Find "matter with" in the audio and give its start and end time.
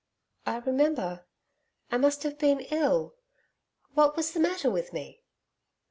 4.39-4.93